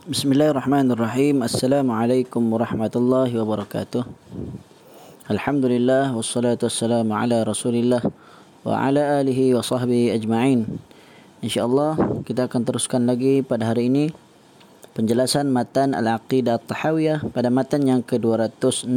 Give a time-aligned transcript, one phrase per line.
[0.00, 1.44] Bismillahirrahmanirrahim.
[1.44, 4.08] Assalamualaikum warahmatullahi wabarakatuh.
[5.28, 8.00] Alhamdulillah wassalatu wassalamu ala Rasulillah
[8.64, 10.80] wa ala alihi wa sahbihi ajma'in.
[11.44, 14.08] Insyaallah kita akan teruskan lagi pada hari ini
[14.96, 18.88] penjelasan matan Al-Aqidah At-Tahawiyah pada matan yang ke-206.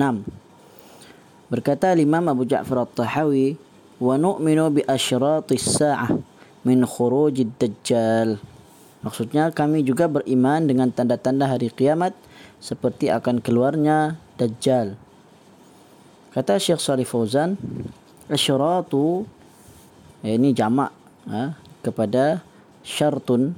[1.51, 3.59] Berkata Imam Abu Ja'far At-Tahawi,
[3.99, 6.15] "Wa nu'minu bi asyratis sa'ah
[6.63, 8.52] min khurujid dajjal."
[9.03, 12.15] Maksudnya kami juga beriman dengan tanda-tanda hari kiamat
[12.63, 14.95] seperti akan keluarnya Dajjal.
[16.31, 17.59] Kata Syekh Salih Fauzan,
[18.31, 19.27] asyaratu
[20.23, 20.95] eh, ini jamak
[21.27, 22.41] ha, kepada
[22.81, 23.51] syartun.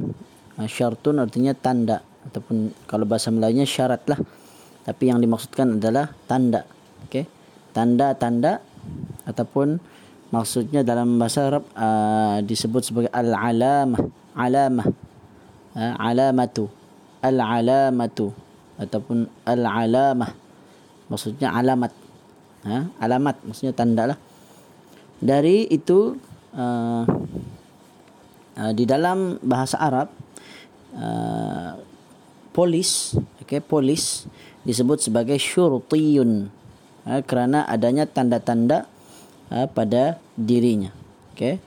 [0.58, 4.18] Ha, syartun artinya tanda ataupun kalau bahasa Melayunya syarat lah.
[4.82, 6.66] Tapi yang dimaksudkan adalah tanda.
[7.06, 7.30] Okay?
[7.70, 8.66] Tanda-tanda
[9.30, 9.78] ataupun
[10.34, 14.02] maksudnya dalam bahasa Arab uh, disebut sebagai al-alamah.
[14.36, 15.05] Alamah
[15.76, 16.72] ha, alamatu
[17.26, 18.30] al-alamatu.
[18.76, 20.32] Ataupun al-alamah.
[21.10, 21.92] Maksudnya alamat.
[22.66, 23.36] Ha, alamat.
[23.46, 24.20] Maksudnya tanda lah.
[25.18, 26.20] Dari itu
[26.54, 27.04] uh,
[28.60, 30.12] uh, di dalam bahasa Arab
[30.92, 31.80] uh,
[32.52, 34.28] polis okay, polis
[34.68, 36.52] disebut sebagai syurtiyun
[37.08, 38.92] uh, kerana adanya tanda-tanda
[39.56, 40.92] uh, pada dirinya.
[41.32, 41.64] Okay.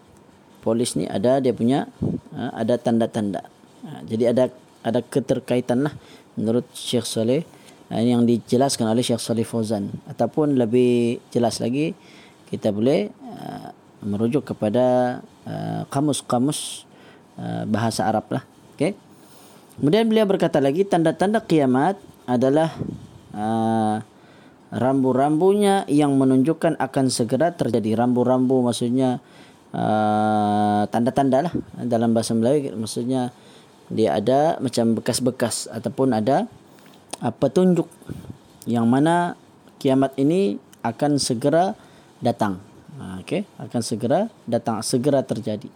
[0.61, 1.89] polis ni ada dia punya
[2.37, 3.49] uh, ada tanda-tanda
[3.89, 4.45] Ha, jadi ada
[4.85, 5.95] ada keterkaitan lah
[6.37, 7.49] menurut Syekh Saleh
[7.89, 11.97] ha, yang dijelaskan oleh Syekh Saleh Fauzan ataupun lebih jelas lagi
[12.53, 13.73] kita boleh uh,
[14.05, 16.85] merujuk kepada uh, kamus-kamus
[17.37, 18.45] uh, bahasa Arab lah.
[18.77, 18.97] Okay.
[19.77, 22.73] Kemudian beliau berkata lagi tanda-tanda kiamat adalah
[23.37, 24.01] uh,
[24.69, 29.21] rambu-rambunya yang menunjukkan akan segera terjadi rambu-rambu maksudnya
[29.73, 31.53] uh, tanda-tanda lah
[31.89, 33.33] dalam bahasa Melayu maksudnya
[33.89, 36.45] dia ada macam bekas-bekas ataupun ada
[37.25, 37.89] uh, petunjuk
[38.69, 39.35] yang mana
[39.81, 41.73] kiamat ini akan segera
[42.21, 42.61] datang.
[42.99, 45.73] Uh, Okey, akan segera datang, segera terjadi.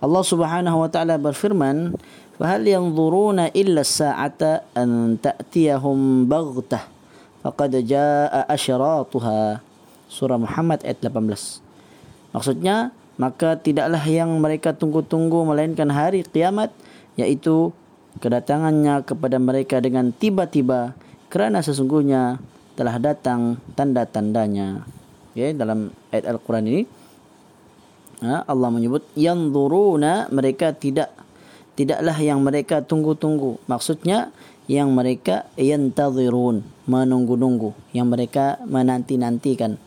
[0.00, 1.92] Allah Subhanahu wa taala berfirman,
[2.40, 6.88] "Fahal yanzuruna illa as-sa'ata an ta'tiyahum baghtah
[7.44, 9.60] faqad jaa'a asyratuha."
[10.10, 11.62] Surah Muhammad ayat 18.
[12.34, 16.72] Maksudnya, maka tidaklah yang mereka tunggu-tunggu melainkan hari kiamat
[17.18, 17.72] yaitu
[18.18, 20.98] kedatangannya kepada mereka dengan tiba-tiba
[21.30, 22.42] kerana sesungguhnya
[22.74, 24.82] telah datang tanda-tandanya.
[25.30, 26.82] Okay, dalam ayat Al-Quran ini
[28.26, 31.14] ha, Allah menyebut yang yanzuruna mereka tidak
[31.78, 33.62] tidaklah yang mereka tunggu-tunggu.
[33.70, 34.34] Maksudnya
[34.66, 39.78] yang mereka yantazirun menunggu-nunggu, yang mereka menanti-nantikan.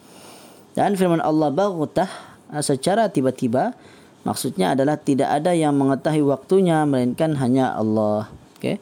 [0.74, 2.10] Dan firman Allah baghtah
[2.50, 3.76] ha, secara tiba-tiba
[4.24, 8.32] Maksudnya adalah tidak ada yang mengetahui waktunya melainkan hanya Allah.
[8.56, 8.80] Okay?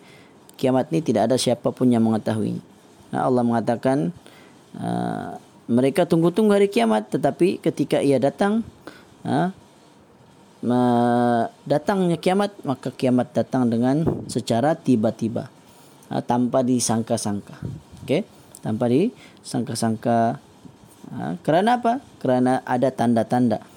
[0.54, 2.62] Kiamat ni tidak ada siapa pun yang mengetahui.
[3.10, 4.14] Nah, Allah mengatakan
[4.78, 8.62] uh, mereka tunggu-tunggu hari kiamat tetapi ketika ia datang
[9.26, 9.50] uh,
[11.66, 15.50] datangnya kiamat maka kiamat datang dengan secara tiba-tiba
[16.14, 17.58] uh, tanpa disangka-sangka.
[18.06, 18.30] Okay?
[18.62, 20.38] Tanpa disangka-sangka.
[21.10, 21.98] Uh, kerana apa?
[22.22, 23.71] Kerana ada tanda-tanda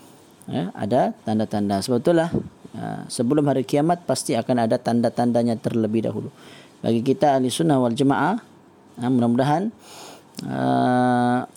[0.49, 1.81] ya, ada tanda-tanda.
[1.81, 2.31] Sebab itulah
[2.75, 6.28] ya, sebelum hari kiamat pasti akan ada tanda-tandanya terlebih dahulu.
[6.84, 8.37] Bagi kita ahli sunnah wal jemaah,
[9.00, 9.72] ya, mudah-mudahan
[10.44, 11.49] uh,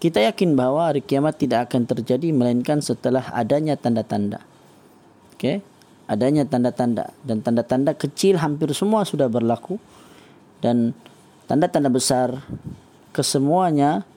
[0.00, 4.40] kita yakin bahawa hari kiamat tidak akan terjadi melainkan setelah adanya tanda-tanda.
[5.36, 5.60] Okay?
[6.08, 9.76] Adanya tanda-tanda dan tanda-tanda kecil hampir semua sudah berlaku
[10.64, 10.96] dan
[11.44, 12.40] tanda-tanda besar
[13.12, 14.08] kesemuanya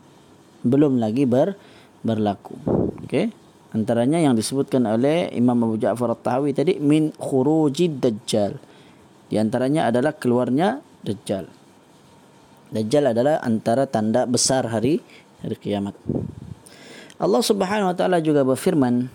[0.64, 1.60] belum lagi ber,
[2.00, 2.56] berlaku.
[3.04, 3.36] Okay?
[3.74, 8.56] Antaranya yang disebutkan oleh Imam Abu Ja'far At-Tahawi tadi min khurujid dajjal.
[9.28, 11.50] Di antaranya adalah keluarnya dajjal.
[12.70, 15.02] Dajjal adalah antara tanda besar hari
[15.42, 15.98] hari kiamat.
[17.18, 19.10] Allah Subhanahu wa taala juga berfirman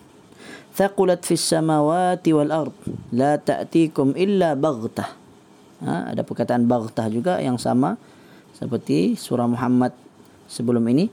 [0.74, 2.76] thaqulat fis samawati wal ard
[3.10, 5.10] la ta'tikum illa baghtah.
[5.78, 7.94] Ha, ada perkataan baghtah juga yang sama
[8.58, 9.94] seperti surah Muhammad
[10.50, 11.06] sebelum ini.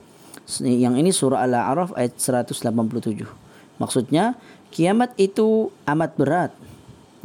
[0.62, 3.45] Yang ini surah Al-A'raf ayat 187.
[3.76, 4.36] Maksudnya
[4.72, 6.52] kiamat itu amat berat.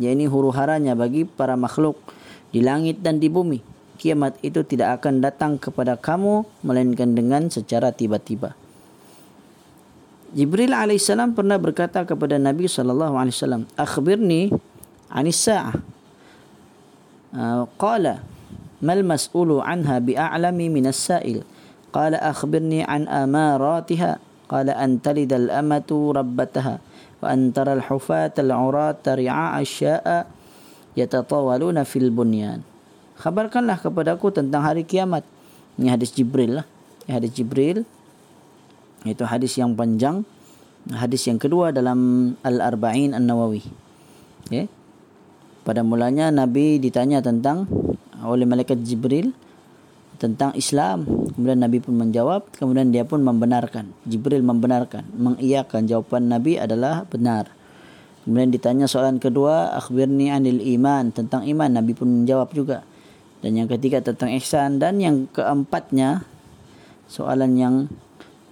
[0.01, 1.99] Ya ini huru haranya bagi para makhluk
[2.51, 3.61] di langit dan di bumi.
[4.01, 8.57] Kiamat itu tidak akan datang kepada kamu melainkan dengan secara tiba-tiba.
[10.31, 14.49] Jibril alaihissalam pernah berkata kepada Nabi SAW, Akhbirni
[15.11, 15.75] anis sa'ah.
[17.31, 18.23] Uh, qala,
[18.79, 21.43] mal mas'ulu anha bi'a'lami minas sa'il.
[21.91, 24.30] Qala akhbirni an amaratiha.
[24.50, 26.74] قال أن تلد الأمة ربتها
[27.18, 30.06] وأن ترى الحفاة العراة رعاء الشاء
[30.94, 32.60] يتطاولون في البنيان
[33.16, 35.24] khabarkanlah kepada aku tentang hari kiamat.
[35.80, 36.66] Ini hadis Jibril lah.
[37.08, 37.88] Ini hadis Jibril.
[39.08, 40.24] Itu hadis yang panjang.
[40.92, 43.64] Hadis yang kedua dalam Al-Arba'in An-Nawawi.
[44.46, 44.70] Okay.
[45.66, 47.66] Pada mulanya Nabi ditanya tentang
[48.22, 49.34] oleh malaikat Jibril
[50.21, 51.09] tentang Islam.
[51.33, 53.89] Kemudian Nabi pun menjawab, kemudian dia pun membenarkan.
[54.05, 57.49] Jibril membenarkan, mengiyakan jawapan Nabi adalah benar.
[58.21, 61.73] Kemudian ditanya soalan kedua, akhbirni anil iman, tentang iman.
[61.73, 62.85] Nabi pun menjawab juga.
[63.41, 66.21] Dan yang ketiga tentang ihsan dan yang keempatnya
[67.09, 67.75] soalan yang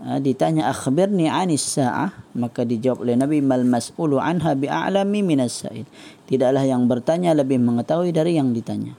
[0.01, 5.85] uh, ditanya akhbirni anis saah maka dijawab oleh Nabi mal mas'ulu anha bi'alami minas sa'il
[6.25, 8.97] tidaklah yang bertanya lebih mengetahui dari yang ditanya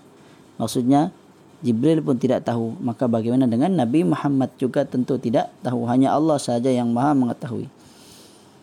[0.56, 1.12] maksudnya
[1.60, 6.40] Jibril pun tidak tahu maka bagaimana dengan Nabi Muhammad juga tentu tidak tahu hanya Allah
[6.40, 7.68] saja yang Maha mengetahui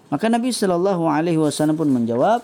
[0.10, 2.42] maka Nabi sallallahu alaihi wasallam pun menjawab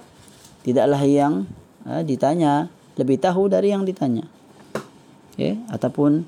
[0.61, 1.49] tidaklah yang
[1.89, 2.69] uh, ditanya
[2.99, 4.29] lebih tahu dari yang ditanya
[5.33, 5.57] okay?
[5.73, 6.21] ataupun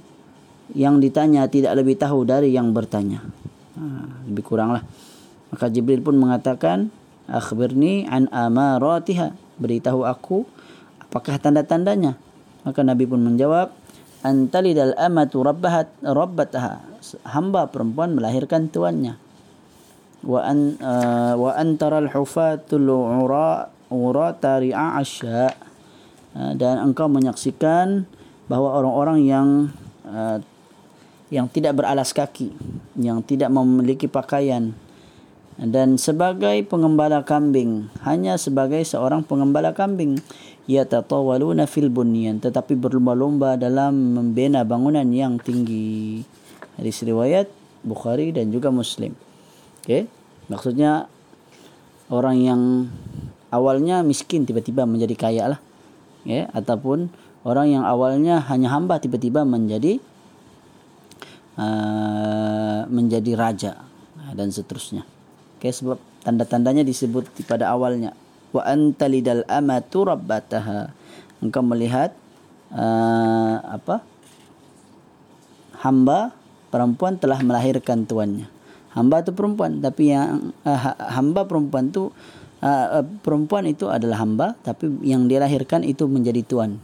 [0.73, 3.21] yang ditanya tidak lebih tahu dari yang bertanya.
[3.77, 3.83] Ha,
[4.25, 4.81] lebih kuranglah.
[5.53, 6.89] Maka Jibril pun mengatakan,
[7.29, 9.35] akhbirni an amaratiha.
[9.61, 10.43] Beritahu aku
[10.97, 12.17] apakah tanda-tandanya.
[12.65, 13.69] Maka Nabi pun menjawab,
[14.25, 16.81] antalidal amatu rabbahat rabbataha.
[17.29, 19.21] Hamba perempuan melahirkan tuannya.
[20.25, 25.53] Wa an uh, wa antara al-hufatul ura ura tari'a asya.
[26.33, 28.09] Uh, dan engkau menyaksikan
[28.49, 29.47] bahawa orang-orang yang
[30.09, 30.41] uh,
[31.29, 32.53] yang tidak beralas kaki,
[32.97, 34.73] yang tidak memiliki pakaian
[35.55, 40.19] dan sebagai pengembala kambing, hanya sebagai seorang pengembala kambing,
[40.67, 46.27] ya tatawaluna fil bunyan, tetapi berlomba-lomba dalam membina bangunan yang tinggi.
[46.75, 47.47] Hadis riwayat
[47.87, 49.15] Bukhari dan juga Muslim.
[49.87, 50.11] Okey,
[50.51, 51.07] maksudnya
[52.11, 52.61] orang yang
[53.47, 55.59] awalnya miskin tiba-tiba menjadi kaya lah.
[56.27, 57.07] Ya, ataupun
[57.47, 60.03] orang yang awalnya hanya hamba tiba-tiba menjadi
[61.55, 63.71] uh, menjadi raja
[64.35, 65.14] dan seterusnya.
[65.65, 68.13] Okay, sebab tanda-tandanya disebut pada awalnya
[68.53, 70.93] wa antalidal amatu rabbataha.
[71.41, 72.13] Engkau melihat
[72.69, 74.05] uh, apa?
[75.81, 76.37] Hamba
[76.69, 78.45] perempuan telah melahirkan tuannya.
[78.93, 82.13] Hamba itu perempuan tapi yang uh, hamba perempuan itu
[82.61, 86.77] uh, uh, perempuan itu adalah hamba tapi yang dilahirkan itu menjadi tuan.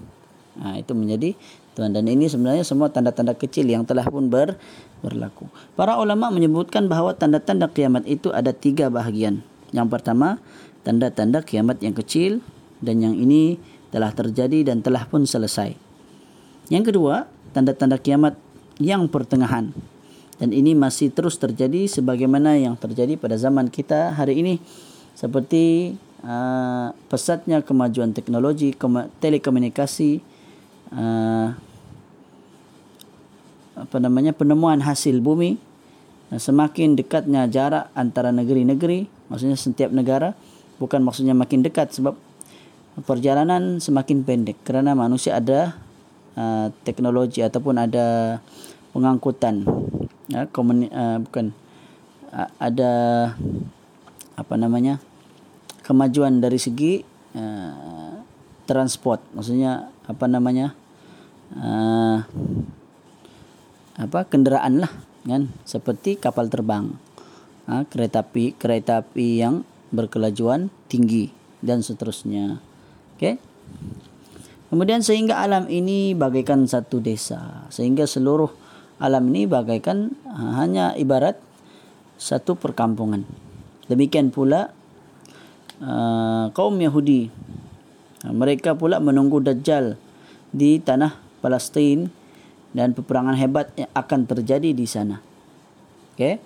[0.57, 1.38] Ha, itu menjadi
[1.77, 4.60] Tuhan dan ini sebenarnya semua tanda-tanda kecil yang telah pun ber,
[5.01, 5.50] berlaku.
[5.75, 9.42] Para ulama menyebutkan bahawa tanda-tanda kiamat itu ada tiga bahagian.
[9.74, 10.38] Yang pertama,
[10.86, 12.39] tanda-tanda kiamat yang kecil
[12.81, 13.57] dan yang ini
[13.92, 15.75] telah terjadi dan telah pun selesai.
[16.71, 18.39] Yang kedua, tanda-tanda kiamat
[18.80, 19.75] yang pertengahan.
[20.42, 24.57] Dan ini masih terus terjadi sebagaimana yang terjadi pada zaman kita hari ini.
[25.13, 25.94] Seperti
[26.25, 28.74] uh, pesatnya kemajuan teknologi,
[29.21, 30.18] telekomunikasi,
[30.98, 31.53] uh,
[33.76, 35.56] apa namanya penemuan hasil bumi
[36.32, 40.36] semakin dekatnya jarak antara negeri-negeri maksudnya setiap negara
[40.80, 42.16] bukan maksudnya makin dekat sebab
[43.04, 45.80] perjalanan semakin pendek kerana manusia ada
[46.36, 48.40] uh, teknologi ataupun ada
[48.92, 49.64] pengangkutan
[50.28, 51.56] ya komuni, uh, bukan
[52.36, 52.92] uh, ada
[54.36, 55.00] apa namanya
[55.88, 57.04] kemajuan dari segi
[57.36, 58.20] uh,
[58.68, 60.76] transport maksudnya apa namanya
[61.56, 62.24] uh,
[64.00, 64.91] apa kenderaan lah
[65.27, 65.51] kan?
[65.67, 66.95] Seperti kapal terbang.
[67.69, 71.29] Uh, kereta api kereta api yang berkelajuan tinggi
[71.62, 72.57] dan seterusnya.
[73.17, 73.38] Okey?
[74.71, 77.67] Kemudian sehingga alam ini bagaikan satu desa.
[77.67, 78.50] Sehingga seluruh
[79.03, 81.38] alam ini bagaikan uh, hanya ibarat
[82.15, 83.27] satu perkampungan.
[83.91, 84.71] Demikian pula
[85.83, 87.27] uh, kaum Yahudi.
[88.21, 89.98] Mereka pula menunggu Dajjal
[90.53, 92.21] di tanah Palestin
[92.72, 95.20] dan peperangan hebat yang akan terjadi di sana.
[96.16, 96.40] Okey.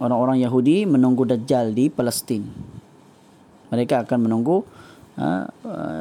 [0.00, 2.48] Orang-orang Yahudi menunggu Dajjal di Palestin.
[3.68, 4.64] Mereka akan menunggu
[5.20, 5.44] uh,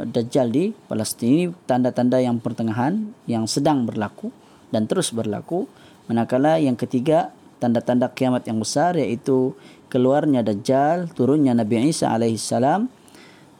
[0.07, 1.29] Dajjal di Palestin.
[1.35, 4.31] Ini tanda-tanda yang pertengahan yang sedang berlaku
[4.71, 5.67] dan terus berlaku.
[6.07, 9.51] Manakala yang ketiga tanda-tanda kiamat yang besar iaitu
[9.91, 12.87] keluarnya Dajjal, turunnya Nabi Isa alaihissalam,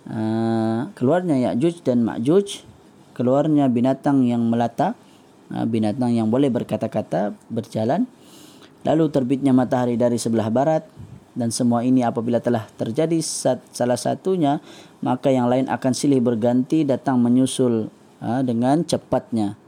[0.07, 2.68] uh, keluarnya Ya'juj dan Ma'juj
[3.19, 4.95] keluarnya binatang yang melata
[5.51, 8.07] ha, binatang yang boleh berkata-kata berjalan.
[8.87, 10.87] Lalu terbitnya matahari dari sebelah barat
[11.35, 13.19] dan semua ini apabila telah terjadi
[13.75, 14.63] salah satunya
[15.03, 17.91] maka yang lain akan silih berganti datang menyusul
[18.23, 19.59] ha, dengan cepatnya.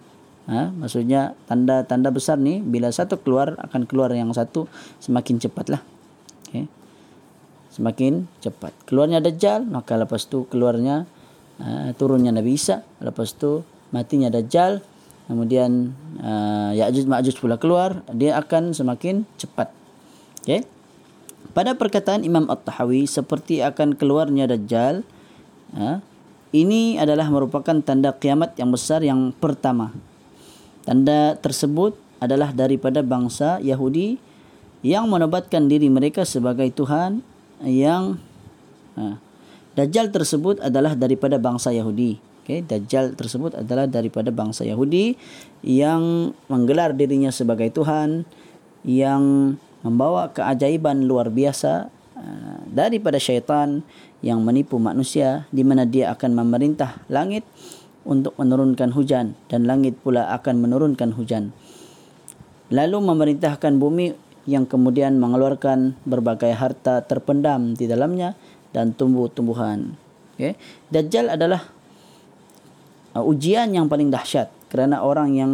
[0.47, 4.71] Ha, maksudnya tanda-tanda besar ni bila satu keluar akan keluar yang satu
[5.03, 5.83] semakin cepatlah.
[6.47, 6.67] Okay.
[7.71, 8.75] semakin cepat.
[8.83, 11.07] Keluarnya dajjal maka lepas tu keluarnya
[11.61, 12.81] uh, turunnya Nabi Isa.
[12.97, 13.61] Lepas tu
[13.93, 14.81] matinya Dajjal.
[15.29, 18.03] Kemudian uh, Ya'juj Ma'juj pula keluar.
[18.11, 19.71] Dia akan semakin cepat.
[20.43, 20.65] Okey?
[21.51, 25.05] Pada perkataan Imam At-Tahawi seperti akan keluarnya Dajjal
[25.77, 26.03] uh,
[26.51, 29.95] ini adalah merupakan tanda kiamat yang besar yang pertama.
[30.83, 34.19] Tanda tersebut adalah daripada bangsa Yahudi
[34.83, 37.23] yang menobatkan diri mereka sebagai Tuhan
[37.63, 38.19] yang
[38.99, 39.15] uh,
[39.81, 42.21] Dajjal tersebut adalah daripada bangsa Yahudi.
[42.45, 45.17] Okay, Dajjal tersebut adalah daripada bangsa Yahudi
[45.65, 48.29] yang menggelar dirinya sebagai Tuhan,
[48.85, 53.81] yang membawa keajaiban luar biasa uh, daripada syaitan
[54.21, 57.41] yang menipu manusia di mana dia akan memerintah langit
[58.05, 61.49] untuk menurunkan hujan dan langit pula akan menurunkan hujan.
[62.69, 64.13] Lalu memerintahkan bumi
[64.45, 68.37] yang kemudian mengeluarkan berbagai harta terpendam di dalamnya
[68.71, 69.95] dan tumbuh-tumbuhan.
[70.35, 70.55] Okay.
[70.89, 71.69] Dajjal adalah
[73.15, 75.51] uh, ujian yang paling dahsyat kerana orang yang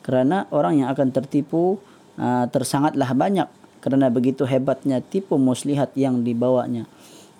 [0.00, 1.76] kerana orang yang akan tertipu
[2.16, 3.48] uh, tersangatlah banyak
[3.84, 6.88] kerana begitu hebatnya tipu muslihat yang dibawanya.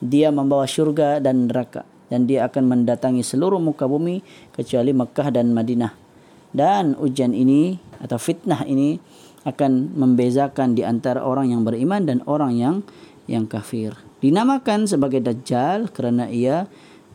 [0.01, 5.53] Dia membawa syurga dan neraka dan dia akan mendatangi seluruh muka bumi kecuali Mekah dan
[5.55, 5.93] Madinah.
[6.51, 8.99] Dan ujian ini atau fitnah ini
[9.47, 12.77] akan membezakan di antara orang yang beriman dan orang yang
[13.31, 16.69] yang kafir dinamakan sebagai dajjal kerana ia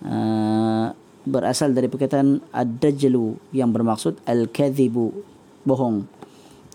[0.05, 0.87] uh,
[1.25, 5.13] berasal dari perkataan ad-dajjalu yang bermaksud al-kadhibu
[5.65, 6.05] bohong.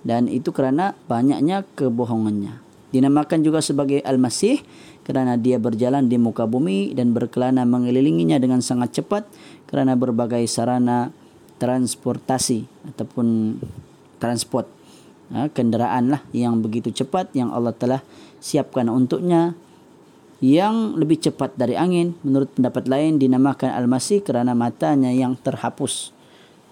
[0.03, 2.59] Dan itu kerana banyaknya kebohongannya.
[2.91, 4.59] Dinamakan juga sebagai al-masih
[5.07, 9.31] kerana dia berjalan di muka bumi dan berkelana mengelilinginya dengan sangat cepat
[9.71, 11.15] kerana berbagai sarana
[11.63, 13.59] transportasi ataupun
[14.19, 14.67] transport
[15.31, 18.01] ha, kenderaan lah yang begitu cepat yang Allah telah
[18.43, 19.55] siapkan untuknya
[20.44, 26.12] yang lebih cepat dari angin menurut pendapat lain dinamakan al-masih kerana matanya yang terhapus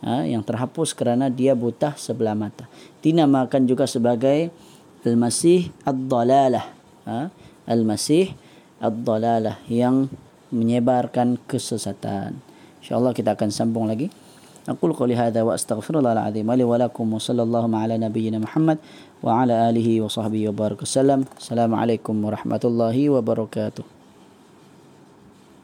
[0.04, 2.68] ha, yang terhapus kerana dia buta sebelah mata
[3.00, 4.52] dinamakan juga sebagai
[5.08, 6.66] al-masih ad-dalalah
[7.08, 7.32] ha,
[7.64, 8.36] al-masih
[8.84, 10.12] ad-dalalah yang
[10.52, 12.36] menyebarkan kesesatan
[12.84, 14.12] insyaallah kita akan sambung lagi
[14.64, 18.78] أقول قولي هذا وأستغفر الله العظيم لي ولكم وصلى الله على نبينا محمد
[19.23, 21.25] وعلى آله وصحبه وبارك وسلم.
[21.39, 23.98] السلام عليكم ورحمة الله وبركاته.